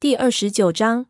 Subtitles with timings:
[0.00, 1.08] 第二十九章。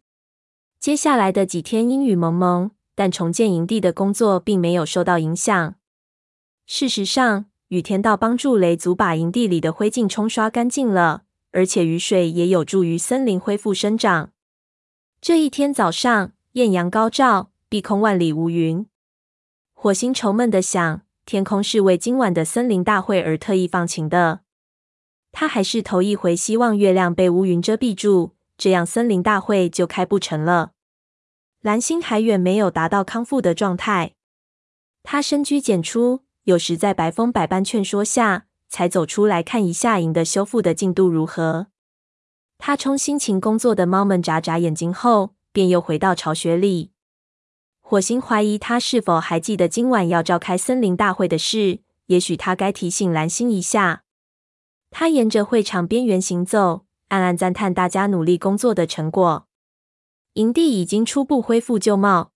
[0.81, 5.77] 接下来的几天阴雨蒙蒙，但重建营地的工作并没有受到影响。
[6.67, 11.23] 事实上，雨天倒帮助雷族把营地里的灰烬冲刷干净了，
[11.53, 14.33] 而且雨水也有助于森林恢复生长。
[15.21, 18.85] 这一天早上，艳阳高照，碧空万里无云。
[19.73, 24.41] 火星愁闷的想：天空是为今晚的森林大会而特意放晴的。
[25.31, 30.73] 他还是头一回希望月亮被乌云遮蔽住，这样森林大会就开不成了。
[31.63, 34.13] 蓝星还远没有达到康复的状态，
[35.03, 36.25] 他深居简出。
[36.45, 41.69] 有时在白风百般劝说下，才走出来看一下营的修复的进度如何。
[42.59, 46.91] 他冲辛勤工作的猫们眨眨眼睛后，便又回到巢穴里。
[47.81, 54.03] 火星怀疑他是否还记得今晚要召开森林大会的事，也许他该提醒蓝星一下。
[54.91, 59.47] 他沿着会场边缘行走，暗暗赞叹大家努力工作的成果。
[60.35, 62.31] 营地已经初步恢复旧貌。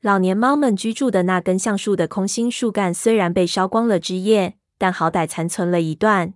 [0.00, 6.34] 老年猫们居住的那根橡树的空心树干虽然被烧光了枝叶，但好歹残存了一段。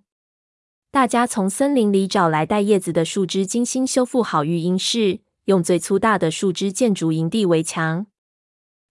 [0.91, 8.07] 大家从森林里找来带叶子的树枝，精心修复好育婴室，用最粗大的树枝建筑营地围墙。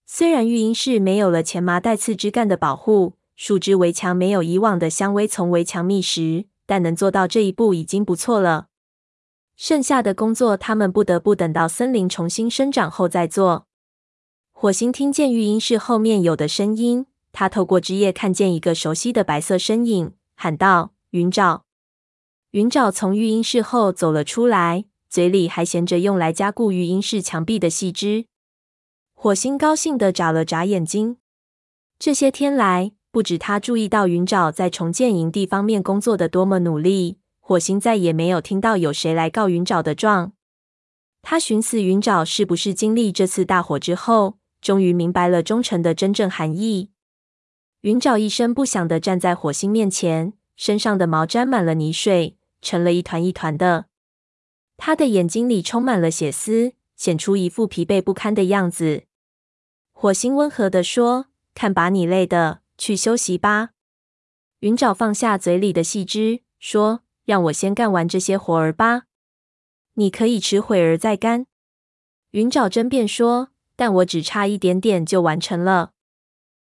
[0.07, 8.67] 虽然育婴室没有了前麻带刺枝干的保护，树枝围墙没有以往的纤维丛围墙密实，但能做到这一步已经不错了。
[9.55, 13.67] 剩下的工作，他们不得不等到森林重新生长后再做。
[14.51, 21.61] 火星听见育婴室后面有的声音，他透过枝叶看见一个熟悉的白色身影，喊道：“云沼！”
[22.51, 28.25] 云沼从育婴室后走了出来，嘴里还衔着用来加固育婴室墙壁的细枝。
[29.13, 31.17] 火星高兴地眨了眨眼睛。
[31.97, 40.33] 这些天来，不止他注意到云沼在重建营地方面工作的多么努力，火星再也没有听到有谁来告云沼的状。
[41.21, 46.89] 他寻思，云沼是不是经历这次大火之后，终于明白了忠诚的真正含义。
[47.83, 53.85] 云沼一声不响地站在火星面前，身上的毛沾满了泥水，成了一团一团的。
[54.75, 59.03] 他的眼睛里充满了血丝，显出一副疲惫不堪的样子。
[59.93, 63.71] 火星温和地说：“看把你累的，去休息吧。”
[64.61, 69.03] 云沼放下嘴里的细枝，说：“让我先干完这些活儿吧。
[69.93, 71.47] 你可以迟会儿再干。”
[72.31, 73.49] 云沼争辩说。
[73.77, 75.91] 但我只差一点点就完成了。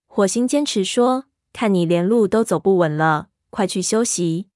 [0.07, 4.47] 火星坚持说：“看你连路都走不稳了，快去休息。”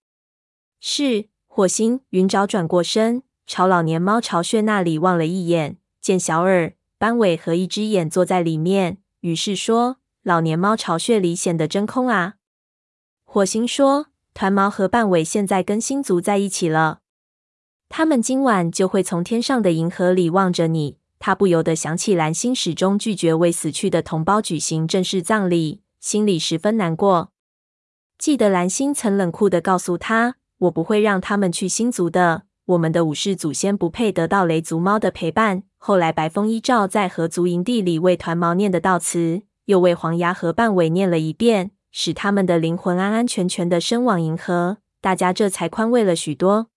[0.80, 2.00] 是，火星。
[2.12, 12.34] 云沼转过身，朝老年猫巢穴那里望了一眼，见小耳、斑尾和一只眼坐在里面，于是说：“老年猫巢穴里显得真空啊。”
[13.24, 17.00] 火星说：“团毛和半尾现在跟星族在一起了，
[17.88, 27.32] 他们今晚就会从天上的银河里望着你。”他不由得想起蓝星始终拒绝为死去的同胞举行正式葬礼，心里十分难过。
[28.20, 30.36] 记得蓝星曾冷酷的告诉他
[30.70, 32.44] ：“我不会让他们去星族的。
[32.66, 44.80] 我们的武士祖先不配得到雷族猫的陪伴。”后来，白风依照在河族营地里为团毛念的悼词，又为黄牙和半尾念了一遍，使他们的灵魂安安全全的升往银河。
[45.00, 46.68] 大家这才宽慰了许多。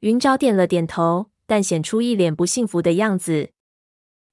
[0.00, 1.30] 云沼点了点头。
[1.48, 3.50] 但显出一脸不幸福的样子。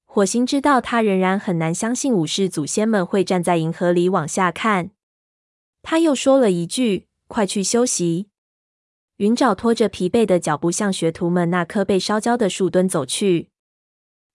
[0.04, 4.90] 火星知道他仍然很难相信武士祖先们会站在银河里往下看。
[5.84, 8.30] 他又说了一句：“快去休息。”
[9.18, 13.52] 云沼拖着疲惫的脚步向学徒们那棵被烧焦的树墩走去。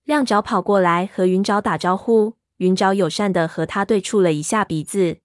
[0.04, 5.18] 亮爪跑过来和云沼打招呼，云沼友善地和他对触了一下鼻子，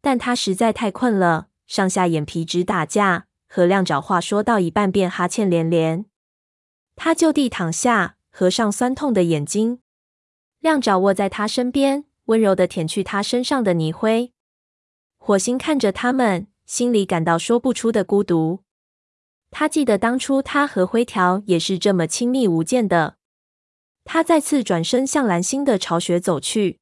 [0.00, 6.06] 但他实在太困了，上下眼皮直打架，和亮爪话说到一半便哈欠连连。
[6.96, 9.80] 他就地躺下，合上酸痛的眼睛。
[10.58, 14.32] 亮爪卧在他身边，温柔地舔去他身上的泥灰。
[15.16, 18.64] 火星看着他们，心里感到说不出的孤独。
[19.52, 23.16] 他记得当初他和灰条也是这么亲密无间的。
[24.04, 26.78] 他再次转身向蓝星的巢穴走去。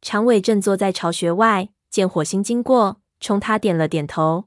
[0.00, 4.44] 长尾正坐在巢穴外，见火星经过，冲他点了点头。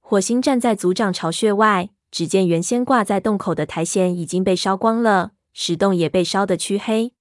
[0.00, 1.90] 火星站在族长巢穴外。
[2.12, 7.14] 只见原先挂在洞口的苔藓已经被烧光了，石洞也被烧得黢黑。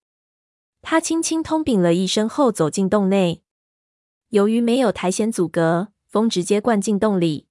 [0.81, 3.42] 他轻轻通禀了一声后，走进洞内。
[4.31, 7.48] 由于没有苔藓阻隔，风直接灌进洞里。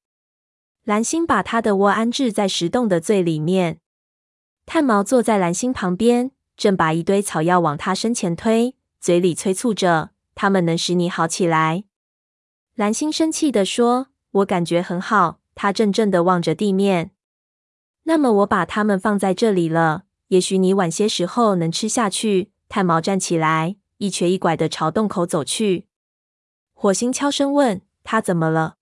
[0.85, 3.81] 蓝星把他的窝安置在石洞的最里面。
[4.73, 11.83] 炭毛坐在蓝星旁边，正把一堆草药往他身前推，嘴里催促着：“他们能使你好起来。”
[12.77, 17.11] 蓝星生气地说：“我感觉很好。”他怔怔地望着地面。
[18.05, 22.53] 那么我把它们放在这里了，也许你晚些时候能吃下去。
[22.69, 25.89] 炭毛站起来，一瘸一拐地朝洞口走去。
[26.73, 28.77] 火星悄声问：“他怎么了？”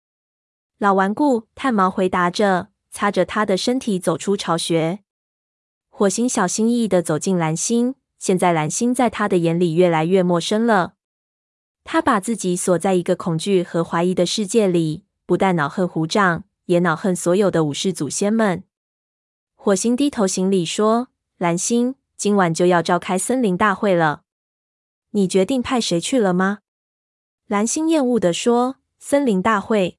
[0.76, 4.99] 老顽固，炭毛回答着，擦着他的身体走出巢穴。
[5.99, 10.95] 火星小心翼翼地走进蓝星，现在蓝星在他的眼里越来越陌生了。
[11.83, 18.62] 他把自己锁在一个恐惧和怀疑的世界里，不但恼恨虎掌，也恼恨所有的武士祖先们。
[19.56, 24.23] 火星低头行礼说：“蓝星。”今晚就要召开森林大会了，
[25.11, 26.61] 你决定派谁去了吗？
[27.49, 29.99] 蓝星厌恶地说：“森林大会，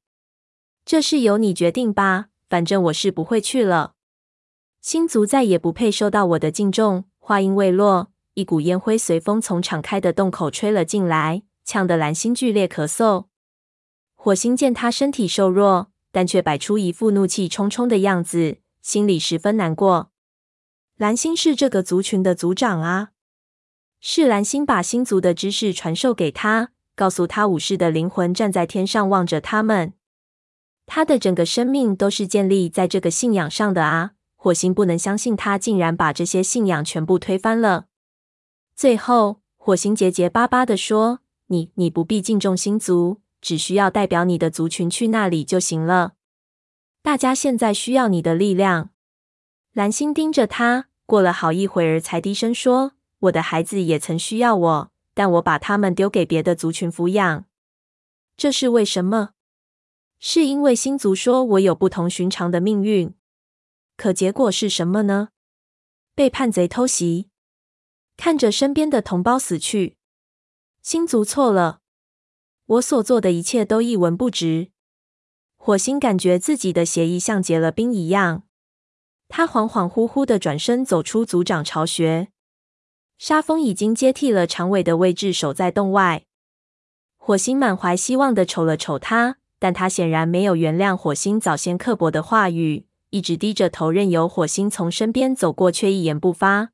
[0.85, 3.95] 这事由你决定吧，反正我是不会去了。
[4.81, 13.25] 星族再也不配受到我的敬重。”话音未落，一股烟灰随风从敞开的洞口吹了进来，呛得蓝星剧烈咳嗽。
[14.15, 20.09] 火星见他身体瘦弱，但却摆出一副怒气冲冲的样子，心里十分难过。
[20.97, 23.09] 蓝星是这个族群的族长啊，
[24.01, 29.93] 是蓝星把星族的知识传授给他，告诉他武士的灵魂站在天上望着他们，
[30.87, 34.13] 他的整个生命都是建立在这个信仰上的啊！
[34.41, 37.87] 火星不能相信他竟然把这些信仰全部推翻了。
[38.73, 46.13] 最后，火星结结巴巴地说：“你你不必敬重星族，只需要代表你的族群去那里就行了。
[47.01, 48.91] 大家现在需要你的力量。”
[49.75, 50.85] 蓝星盯着他。
[51.05, 52.93] 过了好一会儿，才低声说
[53.27, 57.43] ：“我的孩子也曾需要我，但我把他们丢给别的族群抚养。
[58.37, 59.31] 这是为什么？
[60.17, 63.13] 是因为星族说我有不同寻常的命运。
[63.99, 65.27] 可结果是什么呢？
[66.15, 67.27] 被叛贼偷袭，
[68.15, 69.97] 看着身边的同胞死去。
[70.81, 71.81] 星族错了，
[72.65, 74.71] 我所做的一切都一文不值。
[75.57, 78.43] 火星感觉自己的血液像结了冰一样。”
[79.27, 82.29] 他恍恍惚惚的转身走出族长巢穴，
[83.17, 86.23] 沙风已经接替了长尾的位置，守在洞外。
[87.17, 96.71] 火星满怀希望的瞅了瞅他，但他显然没有原谅火星早先刻薄的话语，一直低着头，任由火星从身边走过，却一言不发。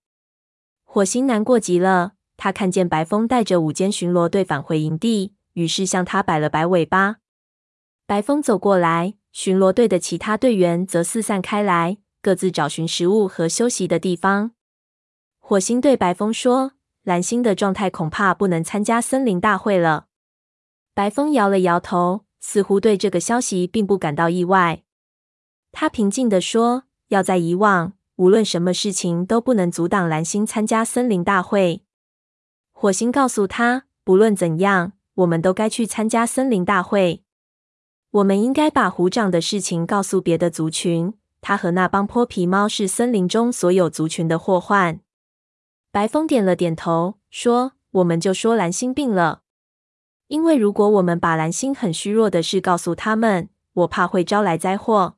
[0.84, 7.18] 火星难过极了，他看见白风带着五间巡逻队返回营地，于是向他摆了摆尾巴。
[8.06, 11.98] 白风走过来，巡逻队的其他队员则四散开来。
[12.22, 14.54] 各自找寻食物和休息的地方。
[15.38, 16.72] 火星对白风说
[17.06, 20.08] ：“蓝星的状态恐怕不能参加森林大会了。”
[20.96, 24.85] 白风摇了摇头，似乎对这个消息并不感到意外。
[25.78, 31.84] 他平静地说：“要在以往，无论什么事情都不能阻挡蓝星参加森林大会。”
[32.72, 37.24] 火星告诉他：“不论怎样，我们都该去参加森林大会。
[38.12, 45.02] 我们应该把虎掌的事情告诉别的族群。”他和那帮泼皮猫是森林中所有族群的祸患。
[45.92, 49.42] 白风点了点头，说：“我们就说蓝星病了，
[50.30, 55.18] 因为如果我们把蓝星很虚弱的事告诉他们，我怕会招来灾祸。”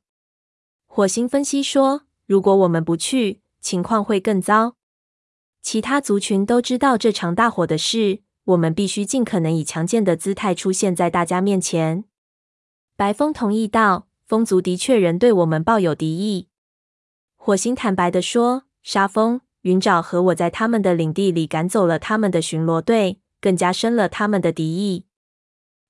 [0.98, 4.74] 火星分析说：“如果我们不去，情况会更糟。
[5.62, 12.02] 其他族群都知道这场大火的事，我们必须尽可能以强健的姿态出现在大家面前。”
[12.98, 14.08] 白风同意道。
[14.26, 16.48] 风族的确仍对我们抱有敌意。
[17.36, 25.06] 火星坦白地说：“沙风、云爪和我在他们的领地里赶走了他们的巡逻队，更加深了他们的敌意。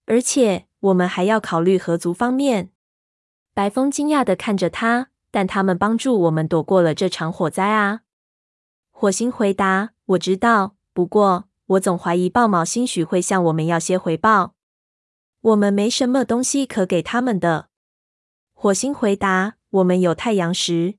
[0.05, 2.73] 而且，我们还要考虑合族方面。”
[3.59, 8.03] 白风惊讶的看着他，但他们帮助我们躲过了这场火灾啊！
[8.93, 14.55] 火星回答：“我知道，不过我总怀疑豹毛兴许会向我们要些回报。
[15.41, 17.67] 我们没什么东西可给他们的。”
[18.55, 20.95] 火星回答：“我们有太阳石，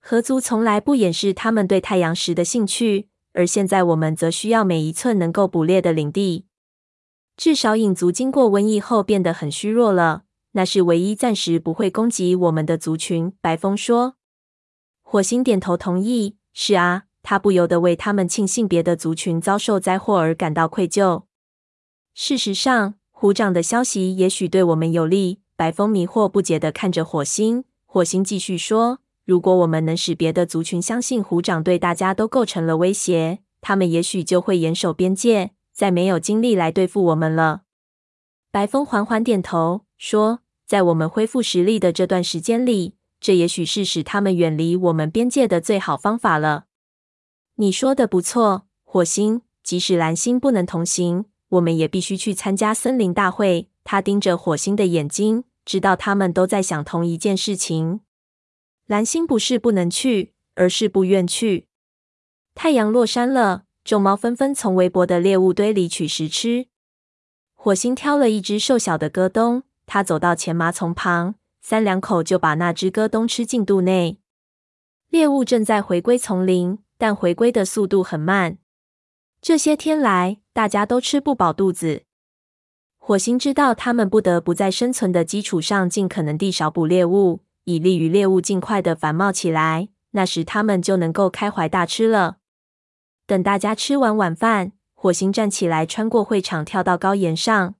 [0.00, 6.46] 河族从来不掩饰他们对太阳石的兴趣，而现在我们则需要每一寸能够捕猎的领地。
[7.36, 10.22] 至少影族经过瘟疫后变得很虚弱了，
[10.54, 14.16] 那是唯一暂时不会攻击我们的族群。”白风说。
[15.02, 21.22] 火星点头同意：“是啊。”他不由得为他们庆幸别的族群遭受灾祸而感到愧疚。
[22.12, 25.40] 事实上，虎掌的消息也许对我们有利。
[25.56, 37.62] 白风迷惑不解地看着火星，火星继续说：“如果我们能使别的族群相信虎掌对大家都构成了威胁，他们也许就会严守边界，再没有精力来对付我们了。”
[38.52, 46.66] 白风缓缓点头说：“在我们恢复实力的这段时间里，这也许是使他们远离我们边界的最好方法了。”
[47.56, 49.42] 你说的不错，火星。
[49.62, 53.70] 即使蓝星不能同行，我们也必须去参加森林大会。
[53.82, 58.00] 他盯着火星的眼睛，知道他们都在想同一件事情。
[58.86, 61.68] 蓝星不是不能去，而是不愿去。
[62.54, 66.66] 太阳落山了，众猫纷纷从围脖的猎物堆里取食吃。
[67.54, 74.18] 火星挑了一只瘦小的戈东，他走到前麻丛旁，三两口就把那只鸽东吃进肚内。
[75.10, 78.58] 猎物正在回归丛林，但回归的速度很慢。
[79.40, 82.02] 这些天来，大家都吃不饱肚子。
[82.98, 89.90] 火星知道，他们不得不在生存的基础上，尽可能地少捕猎物，以利于猎物尽快的繁茂起来。
[90.12, 92.38] 那时，他们就能够开怀大吃了。
[93.26, 97.74] 等大家吃完晚饭，火星站起来，穿过会场，跳到高岩上。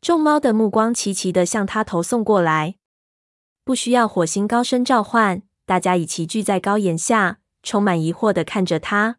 [0.00, 2.76] 众猫的目光齐齐地向他投送过来，
[3.64, 9.18] 不需要火星高声召唤，大家已齐聚在高岩下，充满疑惑地看着他。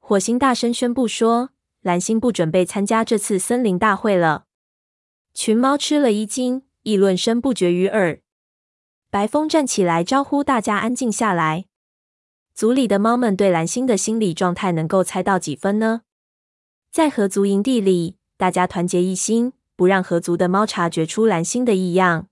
[0.00, 1.50] 火星大声宣布说
[1.82, 4.46] ：“蓝星不准备参加这次森林大会了。”
[5.32, 8.20] 群猫吃了一惊，议论声不绝于耳。
[9.10, 11.66] 白风站起来招呼大家安静下来。
[12.52, 16.02] 族里的猫们对蓝星的心理状态能够猜到几分呢？
[16.90, 19.52] 在合族营地里，大家团结一心。
[19.76, 22.28] 不让合族的猫察觉出蓝星的异样，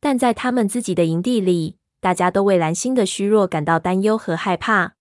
[0.00, 4.94] 但在他们自己的营地里，大家都为蓝星的虚弱感到担忧和害怕。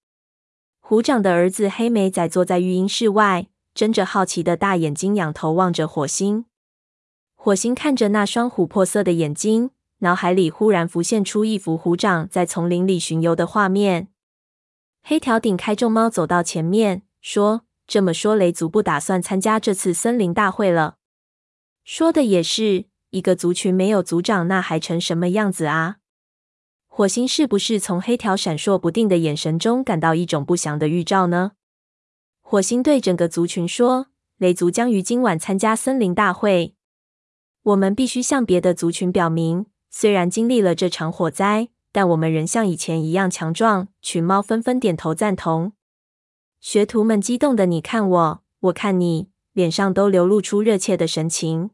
[0.80, 6.46] 虎掌的儿子黑莓仔坐在育婴室外，睁着好奇的大眼睛，仰头望着火星。
[7.36, 14.10] 火星看着那双琥珀色的眼睛，脑海里忽然浮现出一幅虎掌在丛林里巡游的画面。
[15.04, 20.96] 黑条顶开众猫走到前面，说：“这么说，雷族不打算参加这次森林大会了？”
[21.86, 25.98] 说的也是，一个族群没有族长，那还成什么样子啊？
[26.88, 31.52] 火星是不是从黑条闪烁不定的眼神中感到一种不祥的预兆呢？
[32.42, 36.74] 火星对整个族群说：“雷族将于今晚参加森林大会，
[37.62, 45.74] 我们必须向别的族群表明，虽然经历了这场火灾，但我们仍像以前一样强壮。”群猫纷纷点头赞同。
[46.60, 51.70] 学徒们激动的你看我，我看你，脸上都流露出热切的神情。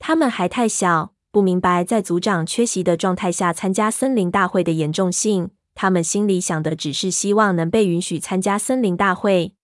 [0.00, 5.50] 他们还太小，不明白在族长缺席的状态下参加森林大会的严重性。
[5.74, 9.54] 他们心里想的只是希望能被允许参加森林大会。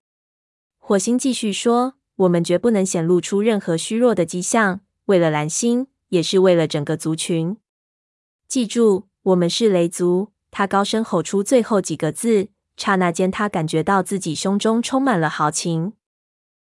[0.79, 7.57] 火星继续说：“我们绝不能显露出任何虚弱的迹象，为了蓝星，也是为了整个族群。
[8.47, 15.95] 记住，我们是雷族。”他高声吼出最后几个字，刹那间，他感觉到自己胸中充满了豪情。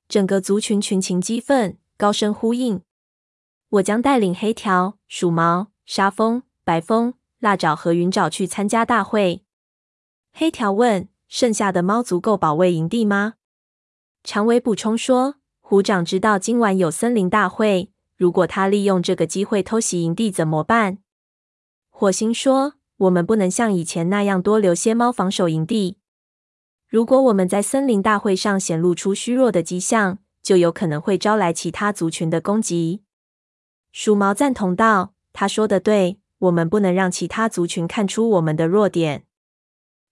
[0.08, 2.82] 整个族群群情激愤，高声呼应。
[3.70, 9.44] 我将带领黑条、鼠毛、沙蜂、白蜂、蜡爪和云爪去参加大会。
[10.34, 13.36] 黑条问：“剩下的猫足够保卫营地吗？”
[14.24, 20.98] 长尾补充说：“虎掌知道今晚有森林大会，如果他利用这个机会偷袭营地怎么办？”
[21.92, 25.98] 火星说：“我们不能像以前那样多留些猫防守营地。
[26.88, 33.04] 如果我们在森林大会上显露出虚弱的迹象，就有可能会招来其他族群的攻击。”
[33.92, 39.26] 鼠毛赞同道：“他说的对，我们不能让其他族群看出我们的弱点。”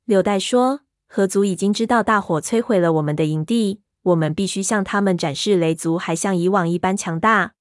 [0.05, 7.53] 柳带说：“河族已经知道大火摧毁了我们的营地，我们必须向他们展示雷族还像以往一般强大。”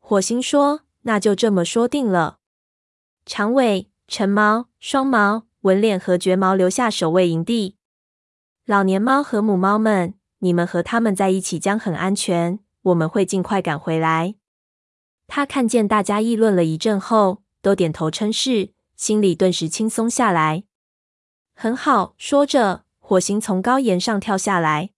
[0.00, 2.38] 火星说：“那就这么说定了。”
[3.26, 7.76] 长尾、橙毛、双毛、纹脸和绝毛留下守卫营地。
[8.64, 14.36] 老年猫和母猫们，你们和他们在一起将很安全，我们会尽快赶回来。
[15.26, 20.64] 他看见大家议论了一阵后，都点头称是，心里顿时轻松下来。
[21.54, 24.90] 很好，说着，火星从高岩上跳下来。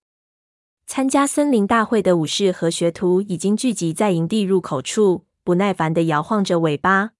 [0.86, 7.10] 参加森林大会的武士和学徒已经聚集在营地入口处，不耐烦地摇晃着尾巴。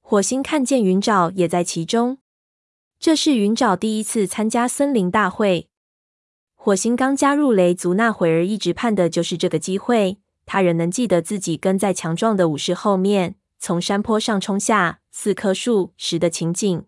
[0.00, 2.18] 火星看见云爪也在其中，
[2.98, 5.68] 这是云爪第一次参加森林大会。
[6.54, 10.18] 火星刚加入雷族那会儿，一直盼的就是这个机会。
[10.50, 16.84] 他仍能记得自己跟在强壮的武士后面，从山坡上冲下四棵树时的情景。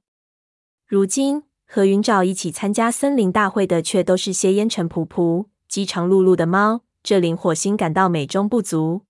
[0.86, 9.02] 如今和云爪一起参加森林大会的，却都是些烟尘仆仆、饥肠辘辘的猫，这令火星感到美中不足。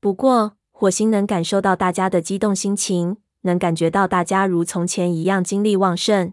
[0.00, 6.32] 不过，火星能感受到大家的激动心情，能感觉到大家如从前一样精力旺盛。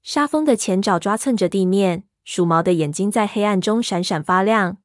[0.00, 4.76] 沙蜂的前爪抓蹭着地面，鼠毛的眼睛在黑暗中闪闪发亮。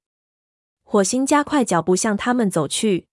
[0.91, 3.07] 火星加快脚步向他们走去。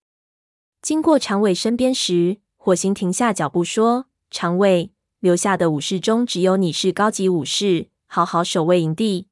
[0.83, 9.29] 经过长尾身边时，火星停下脚步说：“长尾，留下的武士中只有你是高级武士，好好守卫营地。”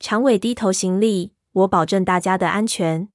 [0.00, 3.10] 长尾低头行礼：“我保证大家的安全。”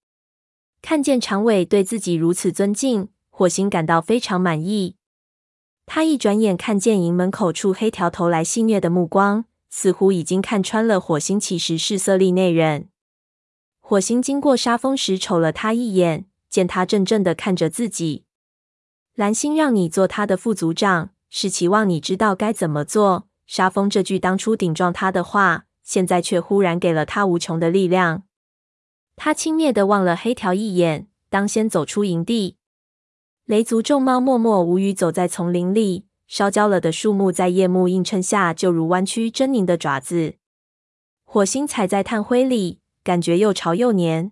[0.84, 4.96] 看见长尾对自己如此尊敬，火星感到非常满意。
[5.88, 12.86] 他一转眼看见营门口处黑条投来戏谑的目光，似乎已经看穿了火星其实是色厉内荏。
[13.88, 18.24] 火星经过沙峰时，瞅了他一眼，见他怔怔的看着自己。
[19.14, 23.28] 蓝星让你做他的副组长，是期望你知道该怎么做。
[23.46, 28.24] 沙峰这句当初顶撞他的话，现在却忽然给了他无穷的力量。
[29.16, 32.58] 他轻蔑的望了黑条一眼，当先走出营地。
[33.46, 40.38] 雷族众猫默默无语走在丛林里，烧焦了的树木在夜幕映衬下，就如弯曲狰狞的爪子。
[41.24, 42.80] 火星踩在炭灰里。
[43.06, 44.32] 感觉又潮又黏，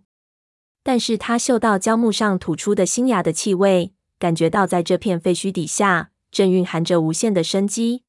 [0.81, 8.03] 但是他嗅到胶木上吐出的新芽的气味，感觉到在这片废墟底下正蕴含着无限的生机。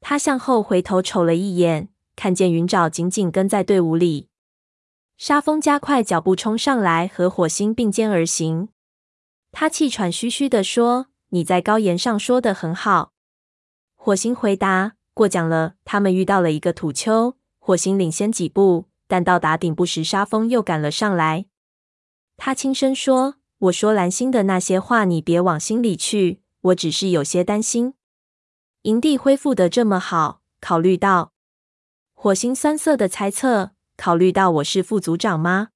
[0.00, 4.28] 他向后回头瞅了一眼，看见云沼紧紧跟在队伍里。
[5.18, 8.68] 沙风加快脚步冲上来，和火星并肩而行。
[9.50, 13.10] 他气喘吁吁地说：“你在高岩上说的很好。”
[13.96, 18.91] 火星回答：“过奖了。”他们遇到了一个土丘，火星领先几步。
[19.12, 21.44] 但到达顶部时，沙风又赶了上来。
[22.38, 23.34] 他轻声说
[23.68, 26.40] ：“我说蓝星的那些话，你别往心里去。
[26.62, 27.92] 我只是有些担心。
[28.84, 31.34] 营地恢复得这么好，考虑到……”
[32.16, 35.68] 火星酸涩的猜测：“考虑到我是副组长吗？”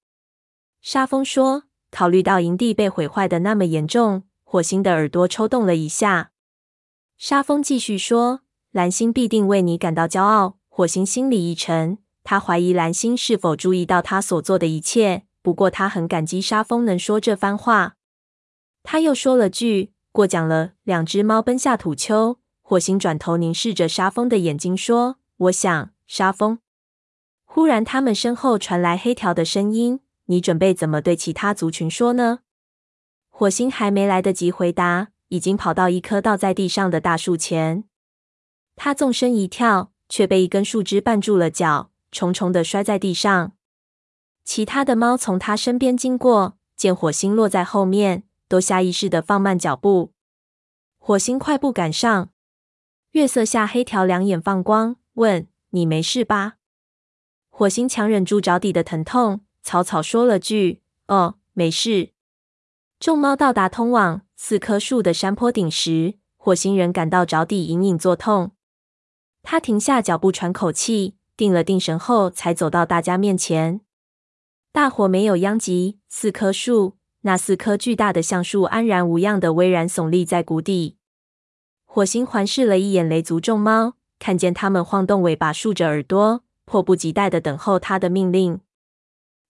[0.80, 6.30] 沙风说：“考虑到营地被毁坏的那么严重。”火星的耳朵抽动了一下。
[7.18, 8.40] 沙风继续说
[8.72, 11.98] ：“蓝星必定为你感到骄傲。”火星心里一沉。
[12.28, 17.94] 他怀疑蓝星是否注意到他所做的一切，不过他很感激沙风能说这番话。
[18.82, 26.58] 他又说了句：“过奖了。”两只猫奔下土丘，火星转头凝视着沙风的眼睛，说：“我想，沙风。”
[27.46, 32.40] 忽然，他们身后传来黑条的声音：“你准备怎么对其他族群说呢？”
[33.30, 37.84] 火星还没来得及回答，已经跑到一棵倒在地上的大树前。
[38.74, 41.92] 他纵身一跳，却被一根树枝绊住了脚。
[42.16, 43.52] 重重的摔在地上，
[44.42, 50.14] 其他的猫从他身边经过，见火星落在后面，都下意识的放慢脚步。
[50.96, 52.30] 火星快步赶上，
[53.10, 56.54] 月色下黑条两眼放光，问：“你没事吧？”
[57.52, 62.14] 火星强忍住脚底的疼痛，草草说了句：“哦，没事。”
[62.98, 68.52] 众猫到达通往四棵树的山坡顶时，火星仍感到脚底隐隐作痛。
[69.42, 71.15] 他停下脚步，喘口气。
[71.36, 73.80] 定了定神后，才走到大家面前。
[74.72, 80.96] 大火没有殃及四棵树，那四棵巨大的橡树安然无恙的巍然耸立在谷底。
[81.84, 88.60] 火星环视了一眼雷族众猫，看见它们晃动尾巴，竖着耳朵，迫不及待的等候他的命令。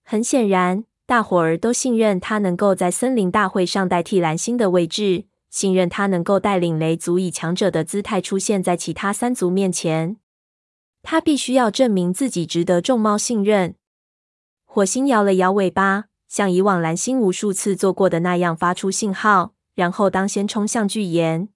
[0.04, 10.18] 很显然，大伙儿都信任他能够在森林大会上代替蓝星的位置，信任他能够带领雷族以强者的姿态出现在其他三族面前。
[11.08, 13.76] 他必须要证明自己值得众猫信任。
[14.64, 21.48] 火星摇了摇尾巴，像以往蓝星无数次做过的那样发出信号，然后当先冲向巨岩。